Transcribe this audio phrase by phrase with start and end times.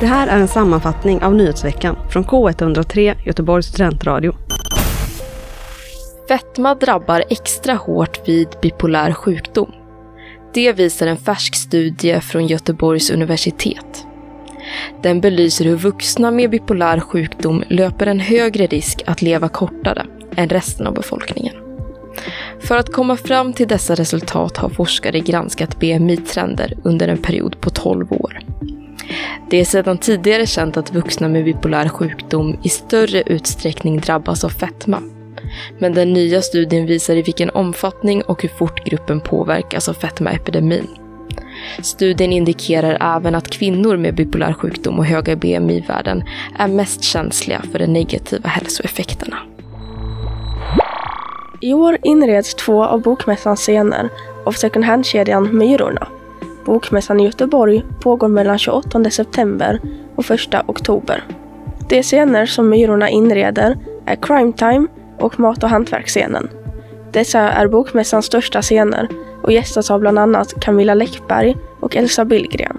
[0.00, 4.34] Det här är en sammanfattning av nyhetsveckan från K103 Göteborgs studentradio.
[6.28, 9.72] Fetma drabbar extra hårt vid bipolär sjukdom.
[10.54, 14.06] Det visar en färsk studie från Göteborgs universitet.
[15.02, 20.06] Den belyser hur vuxna med bipolär sjukdom löper en högre risk att leva kortare
[20.36, 21.61] än resten av befolkningen.
[22.62, 27.70] För att komma fram till dessa resultat har forskare granskat BMI-trender under en period på
[27.70, 28.40] 12 år.
[29.50, 34.48] Det är sedan tidigare känt att vuxna med bipolär sjukdom i större utsträckning drabbas av
[34.48, 35.02] fetma.
[35.78, 40.86] Men den nya studien visar i vilken omfattning och hur fort gruppen påverkas av fetmaepidemin.
[41.82, 46.24] Studien indikerar även att kvinnor med bipolär sjukdom och höga BMI-värden
[46.58, 49.38] är mest känsliga för de negativa hälsoeffekterna.
[51.62, 54.08] I år inreds två av Bokmässans scener
[54.44, 56.08] av second hand-kedjan Myrorna.
[56.64, 59.80] Bokmässan i Göteborg pågår mellan 28 september
[60.16, 61.24] och 1 oktober.
[61.88, 64.86] De scener som Myrorna inreder är Crime Time
[65.18, 66.48] och Mat och hantverksscenen.
[67.12, 69.08] Dessa är Bokmässans största scener
[69.42, 72.78] och gästas av bland annat Camilla Läckberg och Elsa Billgren.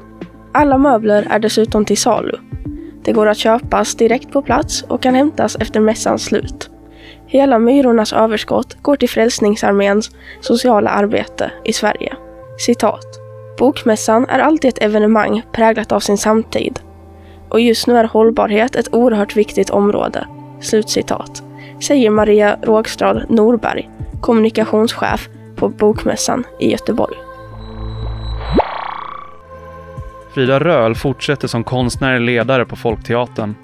[0.52, 2.38] Alla möbler är dessutom till salu.
[3.04, 6.70] Det går att köpas direkt på plats och kan hämtas efter mässans slut.
[7.28, 10.12] Hela Myrornas överskott går till Frälsningsarméns
[10.42, 12.14] sociala arbete i Sverige.
[12.58, 13.06] Citat.
[13.58, 16.80] Bokmässan är alltid ett evenemang präglat av sin samtid.
[17.50, 20.28] Och just nu är hållbarhet ett oerhört viktigt område.
[20.62, 21.44] Slutcitat.
[21.84, 23.90] Säger Maria Rågstrad Norberg,
[24.22, 27.16] kommunikationschef på Bokmässan i Göteborg.
[30.34, 33.56] Frida Röhl fortsätter som konstnärlig ledare på Folkteatern.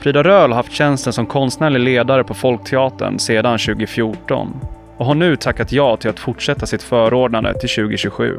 [0.00, 4.56] Frida Röhl har haft tjänsten som konstnärlig ledare på Folkteatern sedan 2014
[4.96, 8.38] och har nu tackat ja till att fortsätta sitt förordnande till 2027.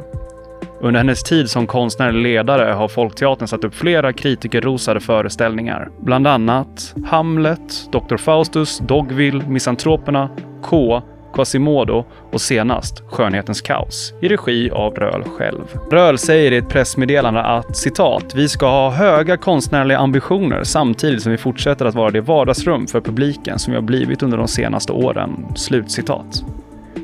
[0.79, 5.89] Under hennes tid som konstnärlig ledare har Folkteatern satt upp flera kritikerrosade föreställningar.
[5.99, 8.17] Bland annat Hamlet, Dr.
[8.17, 10.29] Faustus, Dogville, Misantroperna,
[10.61, 11.01] K,
[11.33, 15.61] Quasimodo och senast Skönhetens kaos i regi av Röhl själv.
[15.91, 21.31] Röhl säger i ett pressmeddelande att citat, vi ska ha höga konstnärliga ambitioner samtidigt som
[21.31, 24.91] vi fortsätter att vara det vardagsrum för publiken som vi har blivit under de senaste
[24.93, 25.45] åren.
[25.55, 26.43] Slutcitat.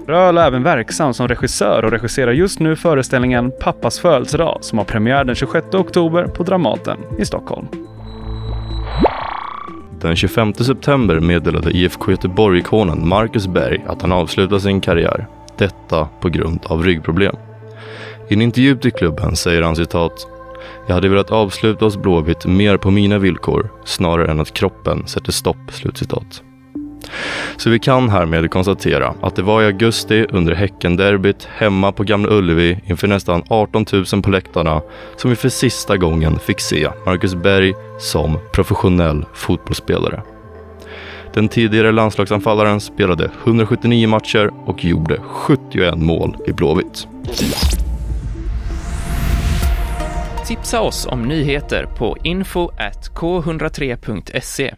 [0.07, 4.85] Röhl är även verksam som regissör och regisserar just nu föreställningen Pappas födelsedag som har
[4.85, 7.67] premiär den 26 oktober på Dramaten i Stockholm.
[10.01, 15.27] Den 25 september meddelade IFK Göteborg-ikonen Marcus Berg att han avslutar sin karriär.
[15.57, 17.35] Detta på grund av ryggproblem.
[18.29, 20.27] I en intervju till klubben säger han citat
[20.87, 25.31] jag hade velat avsluta hos Blåvitt mer på mina villkor snarare än att kroppen sätter
[25.31, 25.71] stopp.
[25.71, 26.43] Slutcitat.
[27.57, 32.29] Så vi kan härmed konstatera att det var i augusti under Häckenderbyt hemma på Gamla
[32.29, 34.81] Ullevi inför nästan 18 000 på läktarna
[35.15, 40.21] som vi för sista gången fick se Marcus Berg som professionell fotbollsspelare.
[41.33, 47.07] Den tidigare landslagsanfallaren spelade 179 matcher och gjorde 71 mål i Blåvitt.
[50.47, 52.71] Tipsa oss om nyheter på info
[53.15, 54.73] k103.se.